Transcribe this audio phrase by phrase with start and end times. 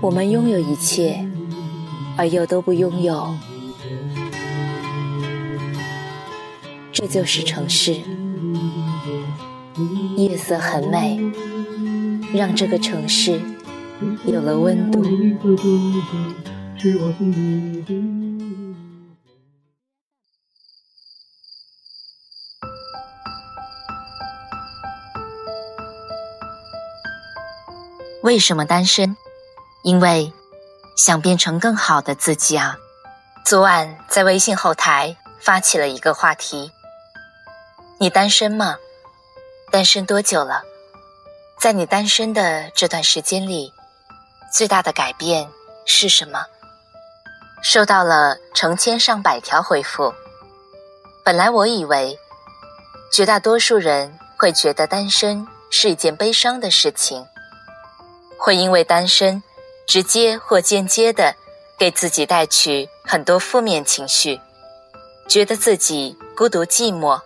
[0.00, 1.26] 我们拥有一切，
[2.16, 3.34] 而又都不拥有，
[6.92, 8.00] 这就是城市。
[10.16, 11.18] 夜色很美，
[12.32, 13.40] 让这个城市
[14.24, 15.02] 有了温度。
[28.22, 29.16] 为什么单身？
[29.88, 30.30] 因为
[30.98, 32.76] 想变成更好的自己啊！
[33.42, 36.70] 昨晚在微信后台发起了一个话题：
[37.98, 38.76] 你单身吗？
[39.72, 40.62] 单身多久了？
[41.58, 43.72] 在你单身的这段时间里，
[44.52, 45.48] 最大的改变
[45.86, 46.44] 是什么？
[47.62, 50.12] 收到了成千上百条回复。
[51.24, 52.18] 本来我以为
[53.10, 57.26] 绝大多数人会觉得单身是一件悲伤的事情。
[58.38, 59.42] 会因为单身，
[59.88, 61.34] 直接或间接的
[61.78, 64.38] 给自己带去很多负面情绪，
[65.26, 67.18] 觉得自己孤独寂寞，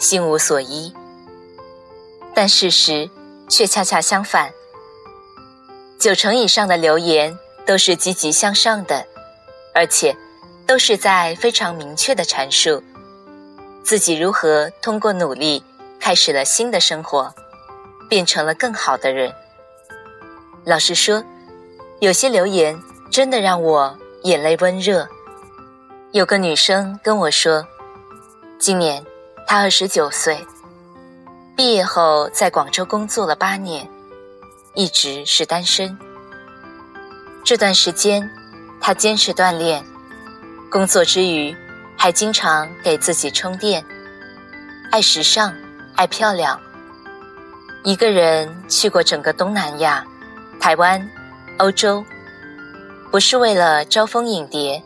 [0.00, 0.92] 心无所依。
[2.34, 3.08] 但事实
[3.48, 4.52] 却恰恰相反，
[6.00, 9.06] 九成以上的留言都是积极向上的，
[9.72, 10.16] 而且
[10.66, 12.82] 都是在非常明确的阐述
[13.84, 15.62] 自己如何通过努力
[16.00, 17.32] 开始了新的生活，
[18.08, 19.32] 变成了更好的人。
[20.64, 21.24] 老实说，
[22.00, 25.06] 有些留言真的让我眼泪温热。
[26.12, 27.66] 有个女生跟我说，
[28.58, 29.04] 今年
[29.46, 30.46] 她二十九岁，
[31.54, 33.86] 毕业后在广州工作了八年，
[34.72, 35.96] 一直是单身。
[37.44, 38.30] 这段时间，
[38.80, 39.84] 她坚持锻炼，
[40.70, 41.54] 工作之余
[41.98, 43.84] 还经常给自己充电，
[44.90, 45.54] 爱时尚，
[45.96, 46.58] 爱漂亮，
[47.84, 50.02] 一个人去过整个东南亚。
[50.58, 51.10] 台湾、
[51.60, 52.02] 欧洲，
[53.10, 54.82] 不是为了招蜂引蝶，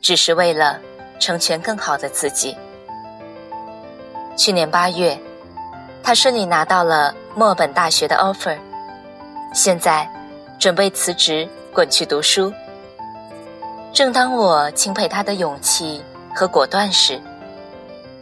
[0.00, 0.78] 只是为了
[1.18, 2.56] 成全更好的自己。
[4.36, 5.18] 去年八月，
[6.04, 8.56] 他顺利拿到了墨本大学的 offer，
[9.52, 10.08] 现在
[10.60, 12.52] 准备辞职滚去读书。
[13.92, 16.00] 正当我钦佩他的勇气
[16.32, 17.20] 和果断时，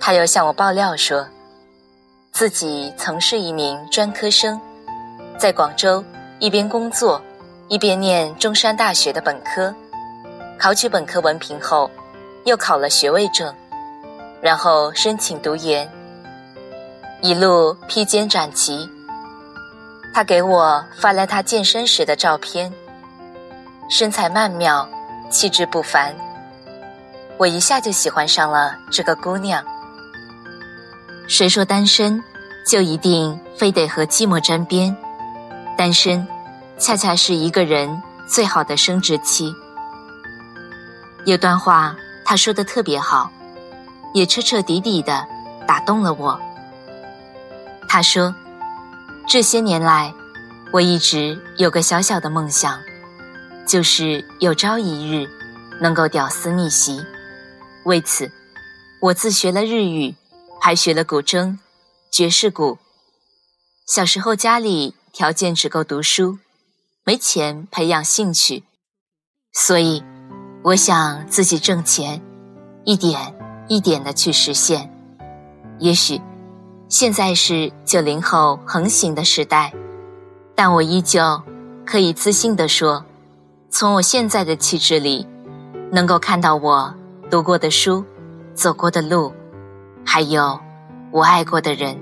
[0.01, 1.29] 他又向我爆料说，
[2.33, 4.59] 自己曾是一名专科生，
[5.37, 6.03] 在广州。
[6.41, 7.23] 一边工作，
[7.69, 9.75] 一边念中山大学的本科，
[10.59, 11.91] 考取本科文凭后，
[12.45, 13.53] 又考了学位证，
[14.43, 15.91] 然后申请读研，
[17.23, 18.89] 一路披荆斩棘。
[20.13, 22.73] 他给我发来他健身时的照片，
[23.89, 24.87] 身材曼妙，
[25.31, 26.15] 气质不凡，
[27.39, 29.65] 我一下就喜欢上了这个姑娘。
[31.27, 32.23] 谁说单身
[32.67, 34.95] 就一定非得和寂寞沾边？
[35.79, 36.25] 单身。
[36.79, 39.55] 恰恰是一个人最好的生殖期。
[41.25, 43.31] 有段话他说的特别好，
[44.13, 45.25] 也彻彻底底的
[45.67, 46.39] 打动了我。
[47.89, 48.35] 他说
[49.29, 50.13] ：“这些年来，
[50.73, 52.79] 我一直有个小小的梦想，
[53.67, 55.29] 就是有朝一日
[55.81, 57.01] 能够屌丝逆袭。
[57.85, 58.31] 为此，
[59.01, 60.15] 我自学了日语，
[60.61, 61.57] 还学了古筝、
[62.11, 62.79] 爵士鼓。
[63.87, 66.39] 小时候家里条件只够读书。”
[67.07, 68.65] 没钱培养兴趣，
[69.53, 70.03] 所以
[70.63, 72.23] 我想自己挣钱，
[72.85, 73.35] 一点
[73.69, 74.91] 一点的去实现。
[75.79, 76.19] 也许
[76.89, 79.71] 现在是九零后横行的时代，
[80.55, 81.43] 但我依旧
[81.85, 83.05] 可以自信地说，
[83.69, 85.29] 从我现在的气质里，
[85.93, 86.95] 能够看到我
[87.31, 88.03] 读过的书、
[88.55, 89.31] 走过的路，
[90.07, 90.59] 还有
[91.11, 91.99] 我爱过的人。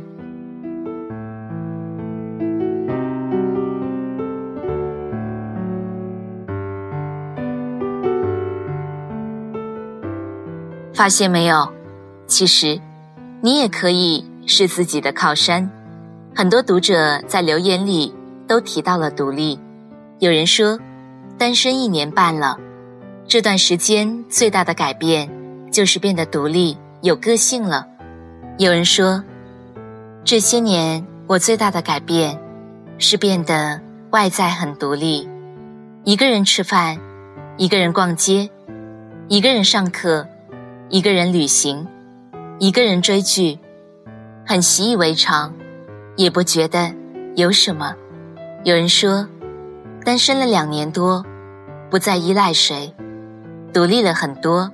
[10.94, 11.72] 发现没有？
[12.26, 12.80] 其实，
[13.40, 15.70] 你也可以是自己的靠山。
[16.34, 18.14] 很多读者在留言里
[18.46, 19.58] 都提到了独立。
[20.18, 20.78] 有人说，
[21.38, 22.58] 单身一年半了，
[23.26, 25.28] 这段时间最大的改变
[25.70, 27.86] 就是变得独立、有个性了。
[28.58, 29.22] 有人说，
[30.24, 32.38] 这些年我最大的改变
[32.98, 33.80] 是变得
[34.10, 35.28] 外在很独立，
[36.04, 36.98] 一个人吃饭，
[37.56, 38.48] 一个人逛街，
[39.28, 40.26] 一个人上课。
[40.92, 41.88] 一个人旅行，
[42.58, 43.58] 一个人追剧，
[44.46, 45.54] 很习以为常，
[46.16, 46.92] 也不觉得
[47.34, 47.94] 有什么。
[48.62, 49.26] 有人说，
[50.04, 51.24] 单身了两年多，
[51.90, 52.94] 不再依赖谁，
[53.72, 54.70] 独立了很多，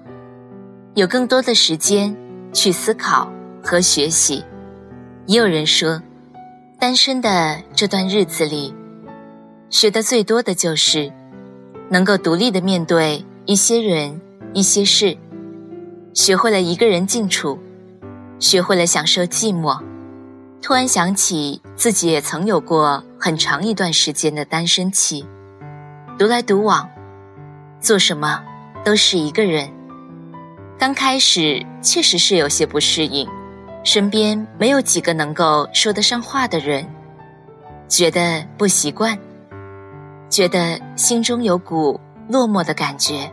[0.95, 2.17] 有更多的时间
[2.53, 3.31] 去思考
[3.63, 4.45] 和学习。
[5.27, 6.03] 也有人说，
[6.81, 8.75] 单身的这段日子里，
[9.71, 11.13] 学的最多的就是
[11.89, 14.21] 能够独立的面对一些人、
[14.53, 15.17] 一些事，
[16.15, 17.59] 学会了一个人静处，
[18.39, 19.79] 学会了享受寂寞。
[20.61, 25.25] 突然想起自己也曾有过很长一段时间的单身期，
[26.19, 26.89] 独来独往，
[27.81, 28.43] 做什么
[28.85, 29.71] 都是一个人。
[30.77, 33.29] 刚开始确实是有些不适应，
[33.85, 36.85] 身边没有几个能够说得上话的人，
[37.87, 39.17] 觉得不习惯，
[40.29, 43.33] 觉得心中有股落寞的感觉，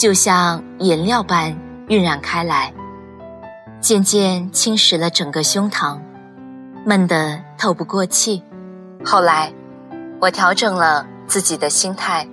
[0.00, 1.54] 就像颜料般
[1.88, 2.72] 晕染开来，
[3.82, 6.00] 渐渐侵蚀了整个胸膛，
[6.86, 8.42] 闷得透不过气。
[9.04, 9.52] 后来，
[10.18, 12.26] 我调整了自己的心态，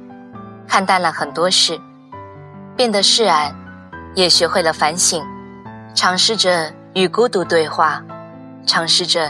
[0.66, 1.78] 看淡了很多事。
[2.78, 3.54] 变得释然，
[4.16, 5.22] 也学会了反省，
[5.94, 8.02] 尝试着与孤独对话，
[8.66, 9.30] 尝试着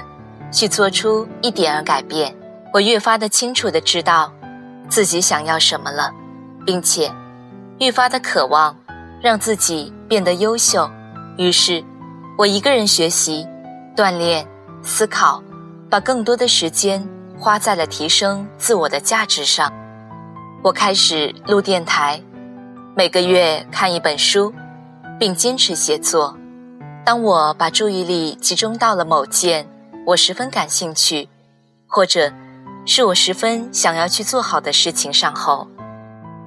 [0.51, 2.35] 去做出一点儿改变。
[2.71, 4.31] 我越发的清楚的知道
[4.89, 6.13] 自己想要什么了，
[6.67, 7.11] 并且
[7.79, 8.75] 愈发的渴望
[9.21, 10.89] 让自己变得优秀。
[11.37, 11.83] 于是，
[12.37, 13.47] 我一个人学习、
[13.95, 14.47] 锻炼、
[14.81, 15.43] 思考，
[15.89, 17.07] 把更多的时间
[17.37, 19.71] 花在了提升自我的价值上。
[20.63, 22.21] 我开始录电台。
[22.95, 24.51] 每个月看一本书，
[25.19, 26.35] 并坚持写作。
[27.05, 29.69] 当我把注意力集中到了某件
[30.07, 31.29] 我十分感兴趣，
[31.85, 32.33] 或者
[32.87, 35.67] 是我十分想要去做好的事情上后，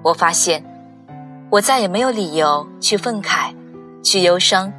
[0.03, 0.65] 我发现
[1.51, 3.53] 我再也没有理由去愤慨、
[4.05, 4.73] 去忧伤，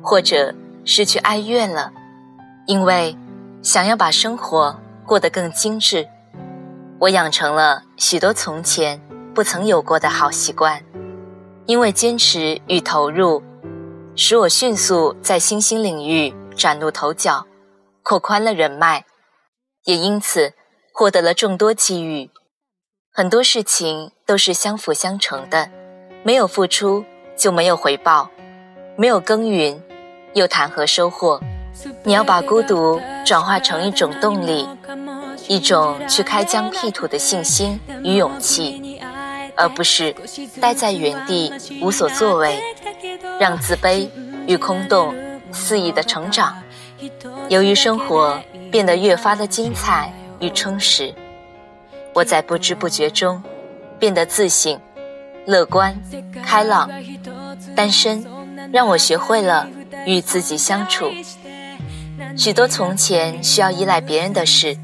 [0.00, 0.54] 或者
[0.84, 1.92] 是去哀怨了。
[2.66, 3.16] 因为
[3.60, 6.08] 想要把生活过得更精致，
[7.00, 9.00] 我养成了许多从前
[9.34, 10.80] 不曾有过的好习惯。
[11.66, 13.42] 因为坚持与投入，
[14.14, 17.44] 使我迅速在新兴领域崭露头角，
[18.04, 19.04] 扩宽了人脉，
[19.82, 20.52] 也因此
[20.92, 22.30] 获得了众多机遇。
[23.12, 25.68] 很多事情都是相辅相成的，
[26.26, 27.04] 没有付出
[27.36, 28.28] 就没有回报，
[28.96, 29.80] 没有耕耘
[30.34, 31.40] 又谈何收获？
[32.02, 34.68] 你要把孤独转化成一种动力，
[35.46, 39.00] 一种去开疆辟土的信心与勇气。
[39.54, 40.12] 而不是
[40.60, 42.60] 待在原地无所作为，
[43.38, 44.08] 让自卑
[44.48, 45.14] 与空洞
[45.52, 46.60] 肆意的成长。
[47.48, 48.36] 由于生活
[48.72, 51.14] 变得越发的精彩与充实，
[52.12, 53.40] 我在不知不觉中
[53.96, 54.76] 变得自信、
[55.46, 55.96] 乐观、
[56.44, 56.90] 开朗。
[57.74, 58.24] 单身
[58.72, 59.66] 让我学会了
[60.06, 61.10] 与自己相处，
[62.36, 64.76] 许多从前需要依赖别人的事，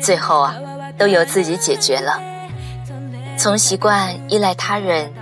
[0.00, 0.56] 最后啊，
[0.96, 2.20] 都由自己解决了。
[3.36, 5.12] 从习惯依赖他人，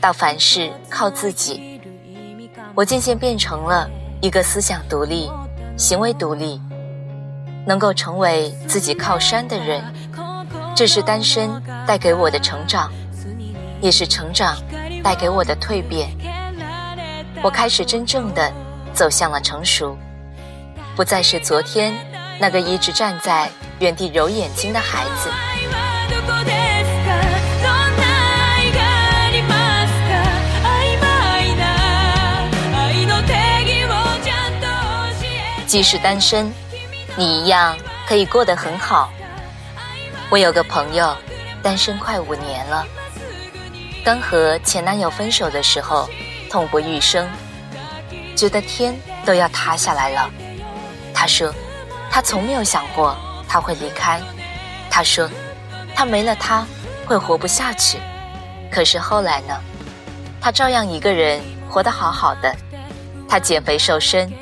[0.00, 1.80] 到凡事靠自己，
[2.74, 3.88] 我渐渐变成了
[4.20, 5.30] 一个思想独立、
[5.76, 6.60] 行为独立、
[7.66, 9.82] 能够成为自己靠山的人。
[10.74, 11.50] 这是单身
[11.86, 12.90] 带给我的成长，
[13.82, 14.56] 也是成长
[15.02, 16.08] 带给我的蜕变。
[17.42, 18.50] 我开始真正的
[18.94, 19.98] 走向了成熟，
[20.94, 21.92] 不再是昨天
[22.38, 23.50] 那个一直站在
[23.80, 25.28] 原地揉眼睛的孩子。
[35.66, 36.52] 即使单身，
[37.16, 39.10] 你一样可以过得很好。
[40.30, 41.16] 我有个朋友，
[41.62, 42.86] 单身快五年了。
[44.04, 46.08] 刚和前男友分手的时候，
[46.50, 47.28] 痛不欲生，
[48.36, 48.94] 觉得天
[49.24, 50.30] 都要塌下来了。
[51.14, 51.52] 他说，
[52.10, 53.16] 他从没有想过
[53.48, 54.20] 他会离开。
[54.90, 55.28] 他说，
[55.94, 56.66] 他没了他
[57.06, 57.98] 会活不下去。
[58.70, 59.56] 可是后来呢？
[60.40, 62.54] 他照样一个人活得好好的。
[63.28, 64.32] 他减肥瘦身。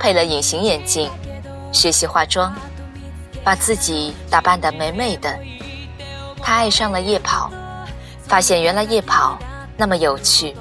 [0.00, 1.08] 配了隐形眼镜，
[1.70, 2.52] 学习化妆，
[3.44, 5.38] 把自己打扮得美美的。
[6.42, 7.52] 他爱上了夜跑，
[8.32, 9.38] 发现原来夜跑
[9.76, 10.56] 那么有趣。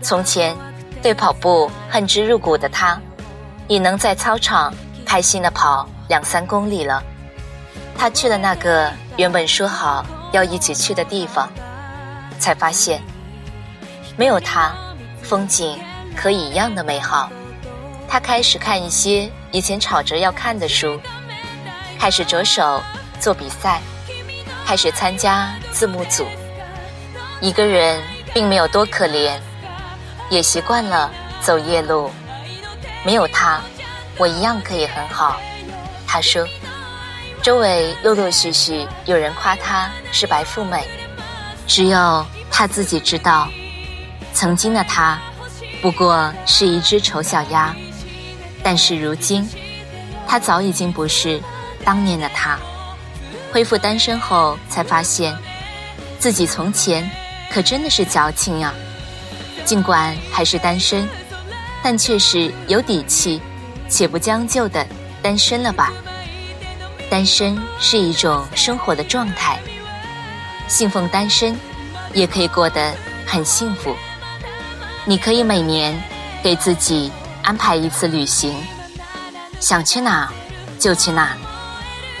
[0.00, 0.56] 从前
[1.02, 2.98] 对跑步恨之入骨的他，
[3.68, 4.72] 已能在操场
[5.04, 7.02] 开心地跑两三公里了。
[7.98, 11.50] 他去了那个原本说好要一起去的地方，
[12.38, 13.02] 才发现
[14.16, 14.72] 没有他，
[15.22, 15.78] 风景
[16.16, 17.28] 可以一样的美好。
[18.08, 20.98] 他开始看一些以前吵着要看的书，
[21.98, 22.80] 开始着手
[23.20, 23.82] 做比赛，
[24.64, 26.24] 开始参加字幕组。
[27.40, 28.02] 一个人
[28.34, 29.38] 并没有多可怜，
[30.28, 32.10] 也习惯了走夜路。
[33.02, 33.60] 没有他，
[34.18, 35.40] 我一样可以很好。
[36.06, 36.46] 他说，
[37.42, 40.86] 周围陆陆续续有人夸他是白富美，
[41.66, 43.48] 只有他自己知道，
[44.34, 45.18] 曾经的他
[45.80, 47.74] 不过是一只丑小鸭。
[48.62, 49.48] 但是如今，
[50.28, 51.40] 他早已经不是
[51.82, 52.58] 当年的他。
[53.50, 55.34] 恢复单身后，才发现
[56.18, 57.10] 自己从前
[57.50, 58.72] 可真的是矫情呀。
[59.64, 61.06] 尽管还是单身，
[61.82, 63.40] 但却是有底气
[63.88, 64.86] 且不将就的
[65.20, 65.92] 单身了吧。
[67.10, 69.58] 单身是一种生活的状态，
[70.68, 71.58] 信奉单身，
[72.14, 72.94] 也可以过得
[73.26, 73.94] 很幸福。
[75.04, 76.00] 你可以每年
[76.42, 77.10] 给自己
[77.42, 78.54] 安排一次旅行，
[79.58, 80.32] 想去哪
[80.78, 81.36] 就去哪，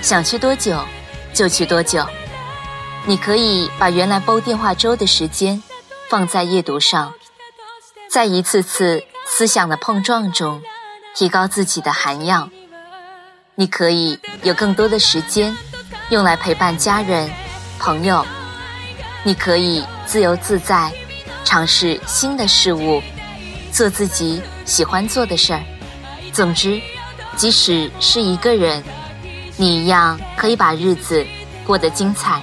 [0.02, 0.78] 想去多久
[1.32, 2.04] 就去多久。
[3.06, 5.62] 你可以把原来煲电话粥的时间
[6.08, 7.12] 放在阅读上，
[8.10, 10.62] 在一次次思想的碰撞中，
[11.14, 12.50] 提高自己的涵养。
[13.54, 15.56] 你可以有更多的时间
[16.10, 17.30] 用来陪伴家人、
[17.78, 18.24] 朋友。
[19.22, 20.92] 你可以自由自在
[21.44, 23.02] 尝试新的事物，
[23.72, 25.62] 做自己喜欢做的事儿。
[26.32, 26.80] 总之，
[27.36, 28.82] 即使是一个人，
[29.56, 31.26] 你一样可以把日子
[31.66, 32.40] 过得精彩。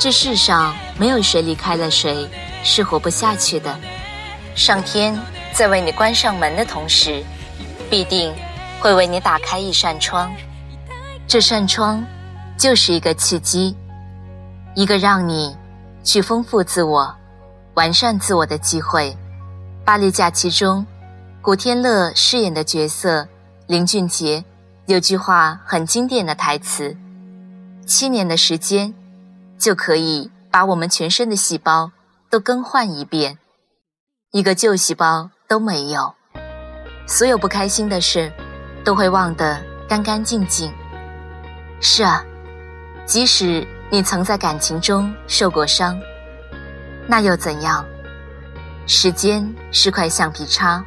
[0.00, 2.26] 这世上没有谁离开了谁
[2.64, 3.78] 是活不下去的。
[4.56, 5.14] 上天
[5.52, 7.22] 在为你关上门的同时，
[7.90, 8.34] 必定。
[8.80, 10.32] 会为你打开一扇窗，
[11.28, 12.02] 这扇窗
[12.56, 13.76] 就是一个契机，
[14.74, 15.54] 一个让你
[16.02, 17.14] 去丰富自我、
[17.74, 19.14] 完善自我的机会。
[19.84, 20.86] 巴黎假期中，
[21.42, 23.28] 古天乐饰演的角色
[23.66, 24.42] 林俊杰
[24.86, 26.96] 有句话很经典的台词
[27.86, 28.94] ：“七年的时间
[29.60, 31.92] 就可以把我们全身的细胞
[32.28, 33.38] 都更换一遍，
[34.32, 36.14] 一个旧细胞都没有。
[37.06, 38.32] 所有不开心的事。”
[38.82, 40.72] 都会忘得干干净净。
[41.82, 42.24] 是啊，
[43.04, 46.00] 即使你曾在感情中受过伤，
[47.06, 47.84] 那又怎样？
[48.86, 50.82] 时间是块橡皮擦，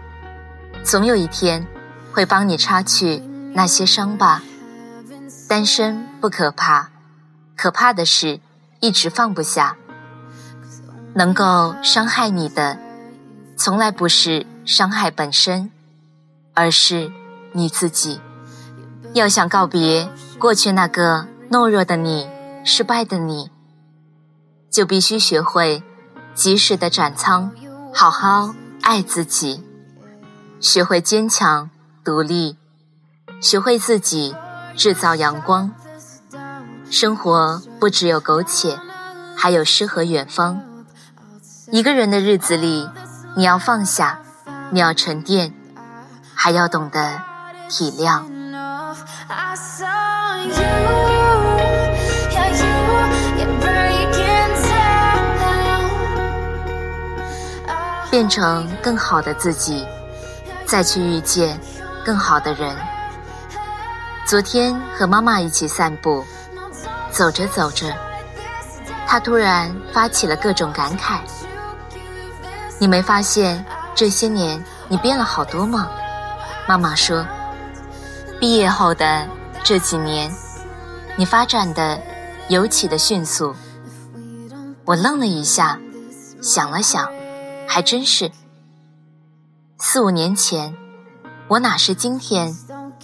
[0.83, 1.67] 总有一天
[2.11, 3.17] 会帮你擦去
[3.53, 4.41] 那些伤疤。
[5.47, 6.89] 单身不可怕，
[7.55, 8.39] 可怕的是
[8.83, 9.77] 一直放不下。
[11.15, 12.77] 能够伤害你的，
[13.55, 15.71] 从来不是伤害本身，
[16.53, 17.09] 而是。
[17.55, 18.19] 你自己
[19.13, 20.09] 要想告别
[20.39, 22.27] 过去那个懦弱的你、
[22.65, 23.51] 失败的你，
[24.71, 25.83] 就必须学会
[26.33, 27.51] 及时的转仓，
[27.93, 29.63] 好好爱自己，
[30.59, 31.69] 学会坚强
[32.03, 32.57] 独立，
[33.39, 34.35] 学会自己
[34.75, 35.71] 制造阳光。
[36.93, 38.77] 生活不只有苟且，
[39.35, 40.61] 还有诗和远方。
[41.71, 42.87] 一个人的日子里，
[43.35, 44.19] 你要放下，
[44.69, 45.51] 你要沉淀，
[46.35, 47.19] 还要懂得。
[47.67, 48.21] 体谅，
[58.11, 59.83] 变成更好的自己，
[60.67, 61.59] 再去遇见
[62.05, 62.77] 更好的人。
[64.27, 66.23] 昨天和妈妈一起散步，
[67.13, 67.95] 走着走着，
[69.07, 71.19] 他突然发起了各种感慨
[72.79, 75.89] ：“你没发现这些年你变了好多吗？”
[76.67, 77.25] 妈妈说。
[78.39, 79.25] 毕业后的
[79.63, 80.29] 这几年，
[81.15, 82.01] 你发展的
[82.49, 83.55] 尤其的迅速。
[84.83, 85.79] 我愣了一下，
[86.41, 87.09] 想了想，
[87.65, 88.29] 还真是。
[89.77, 90.75] 四五年前，
[91.47, 92.53] 我哪是今天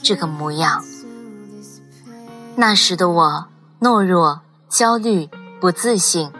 [0.01, 0.83] 这个模样？
[2.57, 3.45] 那时的我
[3.81, 5.29] 懦弱、焦虑、
[5.61, 6.31] 不自信，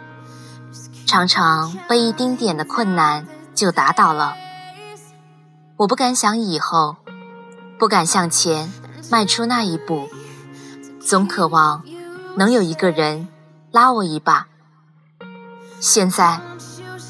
[1.06, 4.34] 常常被一丁点的困难就打倒了。
[5.76, 6.96] 我不敢想以后，
[7.78, 8.72] 不敢向前。
[9.10, 10.08] 迈出那一步，
[11.00, 11.82] 总渴望
[12.36, 13.26] 能有一个人
[13.72, 14.46] 拉我一把。
[15.80, 16.40] 现在，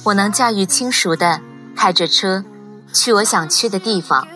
[0.04, 1.42] 我能驾驭轻熟的
[1.76, 2.42] 开着车
[2.90, 4.26] 去我想去的地方，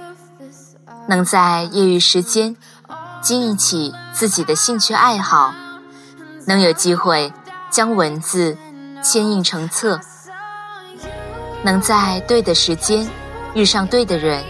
[1.09, 2.55] 能在业余时间
[3.23, 5.55] 经营起自己的兴趣爱好，
[6.47, 7.33] 能有机会
[7.71, 8.57] 将文字
[9.03, 9.99] 牵印成册，
[11.63, 13.09] 能在对的时间
[13.55, 14.45] 遇上对的人，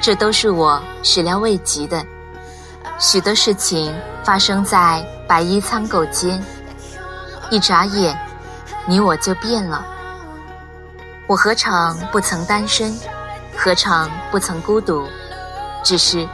[0.00, 2.04] 这都是我始料未及的。
[2.98, 3.94] 许多事情
[4.24, 6.42] 发生在白衣苍狗间，
[7.50, 8.18] 一眨眼，
[8.86, 9.84] 你我就变了。
[11.26, 12.96] 我何尝不曾单身，
[13.56, 15.08] 何尝不曾孤独？
[15.82, 16.28] 只是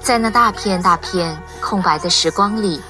[0.00, 2.80] 在那大片大片空白的时光里，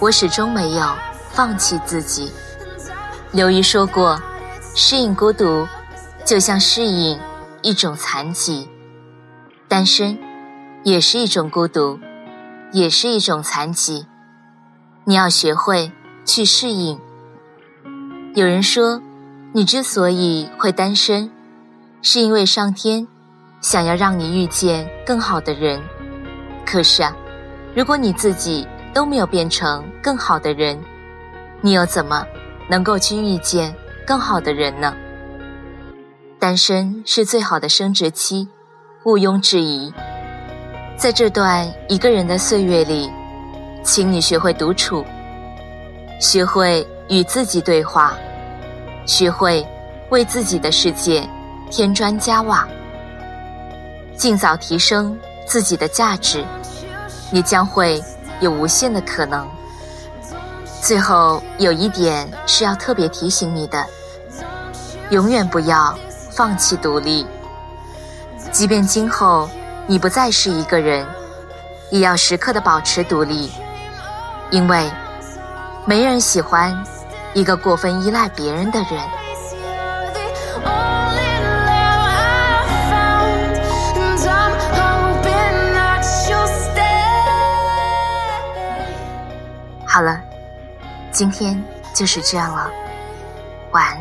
[0.00, 0.86] 我始终没有
[1.30, 2.32] 放弃自己。
[3.32, 4.20] 刘瑜说过，
[4.74, 5.68] 适应孤独，
[6.24, 7.20] 就像适应
[7.62, 8.68] 一种残疾。
[9.68, 10.18] 单身。
[10.82, 12.00] 也是一种孤独，
[12.72, 14.06] 也是一种残疾。
[15.04, 15.92] 你要学会
[16.24, 16.98] 去适应。
[18.34, 19.02] 有人说，
[19.52, 21.30] 你之所以会单身，
[22.00, 23.06] 是因为上天
[23.60, 25.82] 想要让你遇见更好的人。
[26.64, 27.14] 可是啊，
[27.76, 30.78] 如果你自己都没有变成更好的人，
[31.60, 32.26] 你又怎么
[32.68, 33.74] 能够去遇见
[34.06, 34.94] 更好的人呢？
[36.38, 38.48] 单身是最好的生殖期，
[39.04, 39.92] 毋庸置疑。
[40.96, 43.10] 在这段一个人的岁月里，
[43.82, 45.04] 请你学会独处，
[46.20, 48.14] 学会与自己对话，
[49.06, 49.66] 学会
[50.10, 51.28] 为自己的世界
[51.70, 52.68] 添砖加瓦，
[54.16, 55.16] 尽早提升
[55.46, 56.44] 自己的价值，
[57.30, 58.02] 你将会
[58.40, 59.48] 有无限的可能。
[60.82, 63.86] 最后有一点是要特别提醒你的：
[65.10, 65.96] 永远不要。
[66.32, 67.26] 放弃独立，
[68.50, 69.50] 即便今后
[69.86, 71.04] 你不再是一个人，
[71.90, 73.52] 也要时刻的保持独立，
[74.48, 74.90] 因为
[75.84, 76.82] 没人喜欢
[77.34, 79.19] 一个过分依赖别人的人。
[91.20, 91.62] 今天
[91.94, 92.72] 就是这样了
[93.72, 93.99] 晚安。